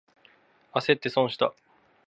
[0.73, 1.53] あせって損した。